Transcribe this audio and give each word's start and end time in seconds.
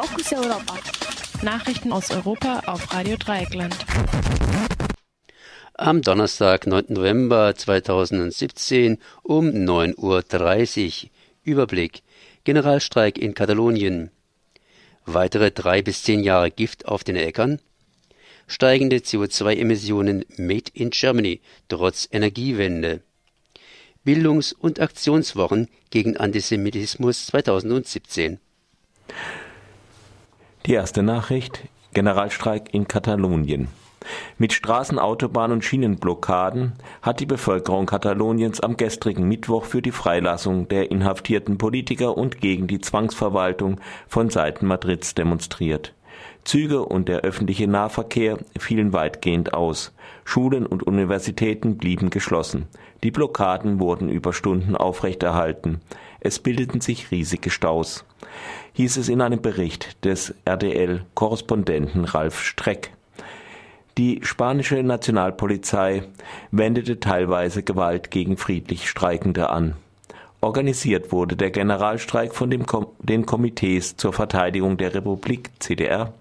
Fokus 0.00 0.32
Europa. 0.32 0.78
Nachrichten 1.42 1.90
aus 1.90 2.12
Europa 2.12 2.60
auf 2.66 2.94
Radio 2.94 3.16
Dreieckland. 3.16 3.76
Am 5.74 6.02
Donnerstag, 6.02 6.68
9. 6.68 6.84
November 6.90 7.56
2017 7.56 8.98
um 9.24 9.48
9.30 9.48 9.96
Uhr. 9.96 11.10
Überblick. 11.42 12.02
Generalstreik 12.44 13.18
in 13.18 13.34
Katalonien. 13.34 14.12
Weitere 15.04 15.50
drei 15.50 15.82
bis 15.82 16.04
zehn 16.04 16.22
Jahre 16.22 16.52
Gift 16.52 16.86
auf 16.86 17.02
den 17.02 17.16
Äckern. 17.16 17.58
Steigende 18.46 18.98
CO2-Emissionen 18.98 20.24
made 20.36 20.70
in 20.74 20.90
Germany 20.90 21.40
trotz 21.66 22.08
Energiewende. 22.12 23.00
Bildungs- 24.04 24.52
und 24.52 24.78
Aktionswochen 24.78 25.66
gegen 25.90 26.16
Antisemitismus 26.16 27.26
2017. 27.26 28.38
Die 30.66 30.74
erste 30.74 31.02
Nachricht: 31.02 31.64
Generalstreik 31.94 32.74
in 32.74 32.86
Katalonien. 32.88 33.68
Mit 34.38 34.52
Straßen-, 34.52 34.98
Autobahn- 34.98 35.52
und 35.52 35.64
Schienenblockaden 35.64 36.74
hat 37.02 37.20
die 37.20 37.26
Bevölkerung 37.26 37.86
Kataloniens 37.86 38.60
am 38.60 38.76
gestrigen 38.76 39.26
Mittwoch 39.26 39.64
für 39.64 39.82
die 39.82 39.92
Freilassung 39.92 40.68
der 40.68 40.90
inhaftierten 40.90 41.58
Politiker 41.58 42.16
und 42.16 42.40
gegen 42.40 42.66
die 42.66 42.80
Zwangsverwaltung 42.80 43.80
von 44.06 44.30
Seiten 44.30 44.66
Madrids 44.66 45.14
demonstriert. 45.14 45.94
Züge 46.48 46.84
und 46.84 47.08
der 47.08 47.20
öffentliche 47.20 47.68
Nahverkehr 47.68 48.38
fielen 48.58 48.92
weitgehend 48.92 49.54
aus. 49.54 49.92
Schulen 50.24 50.66
und 50.66 50.82
Universitäten 50.82 51.76
blieben 51.76 52.10
geschlossen. 52.10 52.66
Die 53.02 53.10
Blockaden 53.10 53.78
wurden 53.80 54.08
über 54.08 54.32
Stunden 54.32 54.74
aufrechterhalten. 54.74 55.80
Es 56.20 56.38
bildeten 56.38 56.80
sich 56.80 57.10
riesige 57.10 57.50
Staus 57.50 58.04
hieß 58.78 58.96
es 58.98 59.08
in 59.08 59.20
einem 59.20 59.42
Bericht 59.42 60.04
des 60.04 60.34
RDL-Korrespondenten 60.44 62.04
Ralf 62.04 62.40
Streck. 62.40 62.92
Die 63.96 64.20
spanische 64.22 64.80
Nationalpolizei 64.84 66.04
wendete 66.52 67.00
teilweise 67.00 67.64
Gewalt 67.64 68.12
gegen 68.12 68.36
friedlich 68.36 68.88
Streikende 68.88 69.50
an. 69.50 69.74
Organisiert 70.40 71.12
wurde 71.12 71.36
der 71.36 71.50
Generalstreik 71.50 72.34
von 72.34 72.50
Kom 72.66 72.86
den 73.00 73.26
Komitees 73.26 73.96
zur 73.96 74.12
Verteidigung 74.12 74.76
der 74.76 74.94
Republik 74.94 75.50
CDR, 75.58 76.12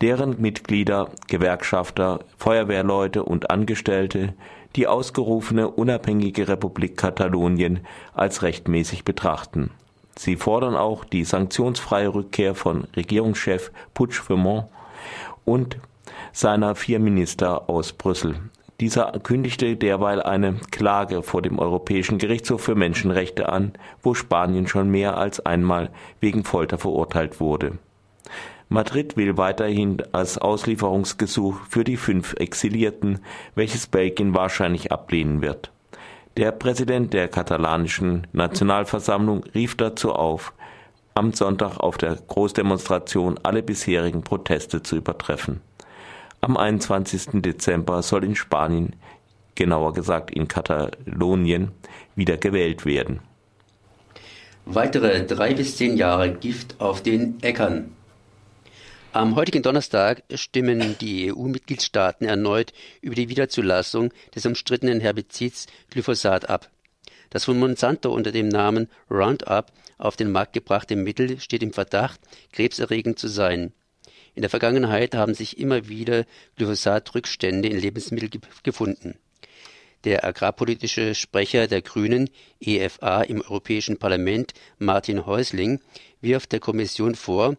deren 0.00 0.40
Mitglieder, 0.40 1.10
Gewerkschafter, 1.28 2.20
Feuerwehrleute 2.38 3.22
und 3.22 3.50
Angestellte 3.50 4.34
die 4.76 4.86
ausgerufene 4.88 5.68
unabhängige 5.68 6.48
Republik 6.48 6.96
Katalonien 6.96 7.80
als 8.14 8.42
rechtmäßig 8.42 9.04
betrachten 9.04 9.70
Sie 10.16 10.36
fordern 10.36 10.76
auch 10.76 11.04
die 11.04 11.24
sanktionsfreie 11.24 12.14
Rückkehr 12.14 12.54
von 12.54 12.84
Regierungschef 12.96 13.72
Puigdemont 13.94 14.66
und 15.44 15.78
seiner 16.32 16.74
vier 16.74 17.00
Minister 17.00 17.68
aus 17.68 17.92
Brüssel. 17.92 18.36
Dieser 18.80 19.12
kündigte 19.22 19.76
derweil 19.76 20.20
eine 20.20 20.54
Klage 20.72 21.22
vor 21.22 21.42
dem 21.42 21.58
Europäischen 21.58 22.18
Gerichtshof 22.18 22.62
für 22.62 22.74
Menschenrechte 22.74 23.48
an, 23.48 23.72
wo 24.02 24.14
Spanien 24.14 24.66
schon 24.66 24.90
mehr 24.90 25.16
als 25.16 25.38
einmal 25.44 25.90
wegen 26.20 26.42
Folter 26.42 26.78
verurteilt 26.78 27.38
wurde. 27.38 27.78
Madrid 28.68 29.16
will 29.16 29.36
weiterhin 29.36 30.02
als 30.10 30.38
Auslieferungsgesuch 30.38 31.60
für 31.68 31.84
die 31.84 31.96
fünf 31.96 32.34
Exilierten, 32.38 33.20
welches 33.54 33.86
Belgien 33.86 34.34
wahrscheinlich 34.34 34.90
ablehnen 34.90 35.42
wird. 35.42 35.70
Der 36.36 36.50
Präsident 36.50 37.12
der 37.12 37.28
katalanischen 37.28 38.26
Nationalversammlung 38.32 39.44
rief 39.54 39.76
dazu 39.76 40.12
auf, 40.12 40.52
am 41.14 41.32
Sonntag 41.32 41.78
auf 41.78 41.96
der 41.96 42.16
Großdemonstration 42.16 43.38
alle 43.44 43.62
bisherigen 43.62 44.22
Proteste 44.22 44.82
zu 44.82 44.96
übertreffen. 44.96 45.60
Am 46.44 46.58
21. 46.58 47.40
Dezember 47.40 48.02
soll 48.02 48.22
in 48.22 48.36
Spanien, 48.36 48.96
genauer 49.54 49.94
gesagt 49.94 50.30
in 50.30 50.46
Katalonien, 50.46 51.70
wieder 52.16 52.36
gewählt 52.36 52.84
werden. 52.84 53.20
Weitere 54.66 55.24
drei 55.24 55.54
bis 55.54 55.78
zehn 55.78 55.96
Jahre 55.96 56.34
Gift 56.34 56.78
auf 56.82 57.02
den 57.02 57.42
Äckern. 57.42 57.96
Am 59.14 59.36
heutigen 59.36 59.62
Donnerstag 59.62 60.22
stimmen 60.34 60.96
die 61.00 61.32
EU-Mitgliedstaaten 61.32 62.26
erneut 62.26 62.74
über 63.00 63.14
die 63.14 63.30
Wiederzulassung 63.30 64.12
des 64.34 64.44
umstrittenen 64.44 65.00
Herbizids 65.00 65.66
Glyphosat 65.88 66.50
ab. 66.50 66.68
Das 67.30 67.46
von 67.46 67.58
Monsanto 67.58 68.12
unter 68.12 68.32
dem 68.32 68.48
Namen 68.48 68.90
Roundup 69.10 69.72
auf 69.96 70.16
den 70.16 70.30
Markt 70.30 70.52
gebrachte 70.52 70.94
Mittel 70.94 71.40
steht 71.40 71.62
im 71.62 71.72
Verdacht, 71.72 72.20
krebserregend 72.52 73.18
zu 73.18 73.28
sein. 73.28 73.72
In 74.34 74.42
der 74.42 74.50
Vergangenheit 74.50 75.14
haben 75.14 75.34
sich 75.34 75.58
immer 75.58 75.88
wieder 75.88 76.24
Glyphosat-Rückstände 76.56 77.68
in 77.68 77.78
Lebensmitteln 77.78 78.42
gefunden. 78.62 79.14
Der 80.02 80.24
agrarpolitische 80.24 81.14
Sprecher 81.14 81.66
der 81.66 81.82
Grünen 81.82 82.28
EFA 82.60 83.22
im 83.22 83.40
Europäischen 83.40 83.96
Parlament, 83.96 84.52
Martin 84.78 85.24
Häusling, 85.24 85.80
wirft 86.20 86.52
der 86.52 86.60
Kommission 86.60 87.14
vor, 87.14 87.56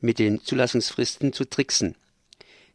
mit 0.00 0.18
den 0.18 0.42
Zulassungsfristen 0.42 1.32
zu 1.32 1.44
tricksen. 1.44 1.94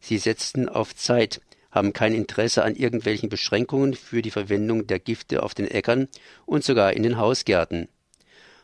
Sie 0.00 0.18
setzten 0.18 0.68
auf 0.68 0.96
Zeit, 0.96 1.40
haben 1.70 1.92
kein 1.92 2.14
Interesse 2.14 2.64
an 2.64 2.74
irgendwelchen 2.74 3.28
Beschränkungen 3.28 3.94
für 3.94 4.22
die 4.22 4.30
Verwendung 4.30 4.86
der 4.86 4.98
Gifte 4.98 5.42
auf 5.42 5.54
den 5.54 5.68
Äckern 5.68 6.08
und 6.46 6.64
sogar 6.64 6.94
in 6.94 7.02
den 7.02 7.16
Hausgärten. 7.16 7.88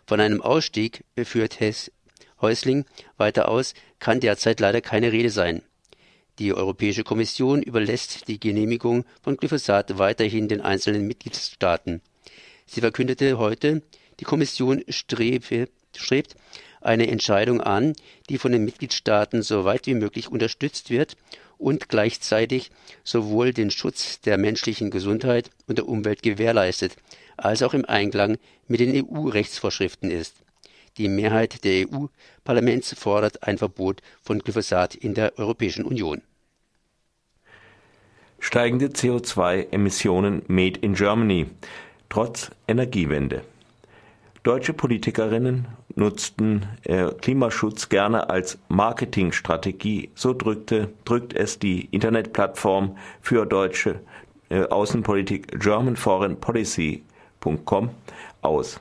Von 0.06 0.20
einem 0.20 0.42
Ausstieg, 0.42 1.04
führt 1.24 1.60
Hess 1.60 1.92
Häusling 2.40 2.84
weiter 3.16 3.48
aus, 3.48 3.74
kann 3.98 4.20
derzeit 4.20 4.60
leider 4.60 4.80
keine 4.80 5.12
Rede 5.12 5.30
sein. 5.30 5.62
Die 6.38 6.54
Europäische 6.54 7.02
Kommission 7.02 7.62
überlässt 7.62 8.28
die 8.28 8.38
Genehmigung 8.38 9.04
von 9.22 9.36
Glyphosat 9.36 9.98
weiterhin 9.98 10.46
den 10.46 10.60
einzelnen 10.60 11.06
Mitgliedstaaten. 11.06 12.00
Sie 12.66 12.80
verkündete 12.80 13.38
heute, 13.38 13.82
die 14.20 14.24
Kommission 14.24 14.84
strebe, 14.88 15.68
strebt 15.96 16.36
eine 16.80 17.08
Entscheidung 17.08 17.60
an, 17.60 17.94
die 18.28 18.38
von 18.38 18.52
den 18.52 18.64
Mitgliedstaaten 18.64 19.42
so 19.42 19.64
weit 19.64 19.86
wie 19.86 19.94
möglich 19.94 20.28
unterstützt 20.28 20.90
wird 20.90 21.16
und 21.56 21.88
gleichzeitig 21.88 22.70
sowohl 23.02 23.52
den 23.52 23.70
Schutz 23.70 24.20
der 24.20 24.38
menschlichen 24.38 24.90
Gesundheit 24.90 25.50
und 25.66 25.78
der 25.78 25.88
Umwelt 25.88 26.22
gewährleistet, 26.22 26.96
als 27.36 27.62
auch 27.62 27.74
im 27.74 27.84
Einklang 27.84 28.38
mit 28.68 28.80
den 28.80 28.94
EU-Rechtsvorschriften 28.94 30.10
ist. 30.10 30.34
Die 30.96 31.08
Mehrheit 31.08 31.64
der 31.64 31.88
EU-Parlaments 31.88 32.94
fordert 32.98 33.42
ein 33.42 33.58
Verbot 33.58 34.00
von 34.22 34.38
Glyphosat 34.38 34.94
in 34.94 35.14
der 35.14 35.38
Europäischen 35.38 35.84
Union. 35.84 36.22
Steigende 38.40 38.86
CO2-Emissionen 38.86 40.42
made 40.46 40.78
in 40.80 40.94
Germany 40.94 41.46
trotz 42.08 42.50
Energiewende. 42.66 43.42
Deutsche 44.44 44.72
Politikerinnen 44.72 45.66
nutzten 45.94 46.66
äh, 46.84 47.08
Klimaschutz 47.20 47.88
gerne 47.88 48.30
als 48.30 48.58
Marketingstrategie. 48.68 50.10
So 50.14 50.32
drückte, 50.32 50.90
drückt 51.04 51.34
es 51.34 51.58
die 51.58 51.86
Internetplattform 51.90 52.96
für 53.20 53.44
deutsche 53.44 54.00
äh, 54.48 54.62
Außenpolitik 54.62 55.60
germanforeignpolicy.com 55.60 57.90
aus, 58.40 58.80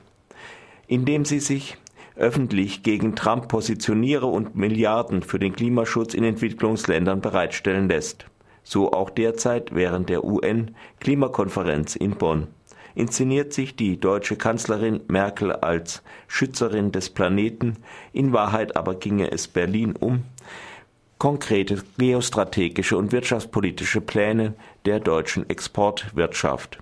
indem 0.87 1.25
sie 1.25 1.39
sich 1.39 1.75
öffentlich 2.17 2.83
gegen 2.83 3.15
Trump 3.15 3.47
positioniere 3.47 4.25
und 4.25 4.55
Milliarden 4.55 5.21
für 5.21 5.39
den 5.39 5.53
Klimaschutz 5.53 6.13
in 6.13 6.23
Entwicklungsländern 6.23 7.21
bereitstellen 7.21 7.87
lässt. 7.89 8.25
So 8.63 8.91
auch 8.91 9.09
derzeit 9.09 9.73
während 9.73 10.09
der 10.09 10.23
UN-Klimakonferenz 10.23 11.95
in 11.95 12.11
Bonn 12.11 12.47
inszeniert 12.95 13.53
sich 13.53 13.75
die 13.75 13.99
deutsche 13.99 14.37
Kanzlerin 14.37 15.01
Merkel 15.07 15.51
als 15.51 16.01
Schützerin 16.27 16.91
des 16.91 17.11
Planeten, 17.11 17.77
in 18.11 18.33
Wahrheit 18.33 18.75
aber 18.75 18.95
ginge 18.95 19.31
es 19.31 19.47
Berlin 19.47 19.95
um 19.95 20.23
konkrete 21.17 21.83
geostrategische 21.97 22.97
und 22.97 23.11
wirtschaftspolitische 23.11 24.01
Pläne 24.01 24.53
der 24.85 24.99
deutschen 24.99 25.49
Exportwirtschaft. 25.49 26.79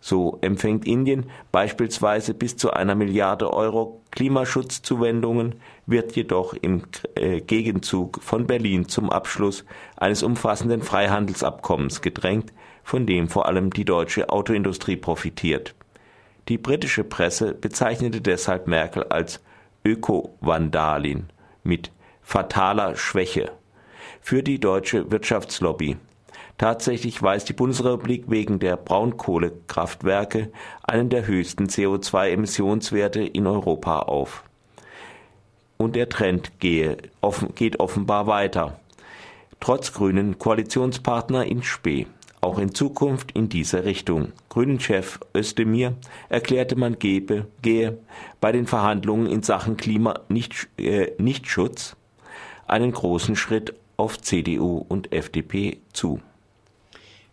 So 0.00 0.38
empfängt 0.42 0.86
Indien 0.86 1.30
beispielsweise 1.50 2.34
bis 2.34 2.56
zu 2.56 2.72
einer 2.72 2.94
Milliarde 2.94 3.52
Euro 3.52 4.00
Klimaschutzzuwendungen, 4.12 5.56
wird 5.86 6.14
jedoch 6.16 6.54
im 6.54 6.82
äh, 7.14 7.40
Gegenzug 7.40 8.22
von 8.22 8.46
Berlin 8.46 8.88
zum 8.88 9.10
Abschluss 9.10 9.64
eines 9.96 10.22
umfassenden 10.22 10.82
Freihandelsabkommens 10.82 12.00
gedrängt, 12.00 12.52
von 12.84 13.06
dem 13.06 13.28
vor 13.28 13.46
allem 13.46 13.70
die 13.70 13.84
deutsche 13.84 14.30
Autoindustrie 14.30 14.96
profitiert. 14.96 15.74
Die 16.48 16.58
britische 16.58 17.04
Presse 17.04 17.52
bezeichnete 17.52 18.20
deshalb 18.20 18.66
Merkel 18.66 19.04
als 19.04 19.40
Öko-Vandalin 19.84 21.26
mit 21.62 21.90
fataler 22.22 22.96
Schwäche 22.96 23.52
für 24.20 24.42
die 24.42 24.58
deutsche 24.58 25.10
Wirtschaftslobby. 25.10 25.96
Tatsächlich 26.58 27.22
weist 27.22 27.48
die 27.48 27.52
Bundesrepublik 27.52 28.24
wegen 28.26 28.58
der 28.58 28.76
Braunkohlekraftwerke 28.76 30.50
einen 30.82 31.08
der 31.08 31.26
höchsten 31.26 31.66
CO2-Emissionswerte 31.66 33.20
in 33.22 33.46
Europa 33.46 34.00
auf. 34.00 34.42
und 35.78 35.94
der 35.94 36.08
Trend 36.08 36.58
gehe, 36.58 36.98
offen, 37.20 37.54
geht 37.54 37.80
offenbar 37.80 38.26
weiter. 38.26 38.80
Trotz 39.60 39.92
grünen 39.92 40.38
Koalitionspartner 40.38 41.46
in 41.46 41.62
Spee. 41.62 42.06
Auch 42.40 42.58
in 42.58 42.74
Zukunft 42.74 43.32
in 43.32 43.48
dieser 43.48 43.84
Richtung. 43.84 44.32
Grünen-Chef 44.48 45.18
Özdemir 45.34 45.94
erklärte, 46.28 46.76
man 46.76 46.98
gebe, 46.98 47.46
gehe 47.62 47.98
bei 48.40 48.52
den 48.52 48.66
Verhandlungen 48.66 49.26
in 49.26 49.42
Sachen 49.42 49.76
Klima 49.76 50.20
nicht, 50.28 50.68
äh, 50.78 51.12
Nichtschutz 51.18 51.96
einen 52.66 52.92
großen 52.92 53.34
Schritt 53.34 53.74
auf 53.96 54.20
CDU 54.20 54.84
und 54.88 55.12
FDP 55.12 55.78
zu. 55.92 56.20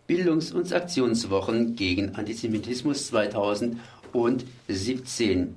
Bildungs- 0.08 0.52
und 0.52 0.72
Aktionswochen 0.72 1.76
gegen 1.76 2.14
Antisemitismus 2.14 3.08
2017. 3.08 5.56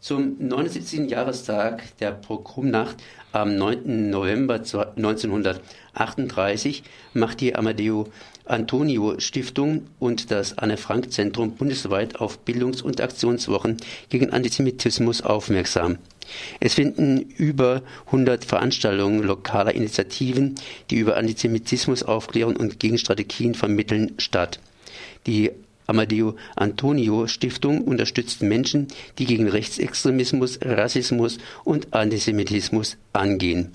Zum 0.00 0.34
79. 0.38 1.08
Jahrestag 1.08 1.96
der 1.98 2.10
Pogromnacht 2.10 2.96
am 3.30 3.56
9. 3.56 4.10
November 4.10 4.56
1938 4.56 6.82
macht 7.14 7.40
die 7.40 7.54
Amadeo 7.54 8.08
Antonio 8.46 9.20
Stiftung 9.20 9.86
und 10.00 10.32
das 10.32 10.58
Anne 10.58 10.76
Frank 10.76 11.12
Zentrum 11.12 11.52
bundesweit 11.52 12.16
auf 12.16 12.44
Bildungs- 12.44 12.82
und 12.82 13.00
Aktionswochen 13.00 13.76
gegen 14.08 14.30
Antisemitismus 14.30 15.22
aufmerksam. 15.22 15.98
Es 16.60 16.74
finden 16.74 17.20
über 17.36 17.82
100 18.06 18.44
Veranstaltungen 18.44 19.22
lokaler 19.22 19.74
Initiativen, 19.74 20.54
die 20.90 20.96
über 20.96 21.16
Antisemitismus 21.16 22.02
aufklären 22.02 22.56
und 22.56 22.80
Gegenstrategien 22.80 23.54
vermitteln, 23.54 24.14
statt. 24.18 24.60
Die 25.26 25.50
Amadeo 25.86 26.36
Antonio 26.56 27.26
Stiftung 27.26 27.82
unterstützt 27.82 28.42
Menschen, 28.42 28.88
die 29.18 29.26
gegen 29.26 29.48
Rechtsextremismus, 29.48 30.58
Rassismus 30.62 31.38
und 31.64 31.92
Antisemitismus 31.92 32.96
angehen 33.12 33.72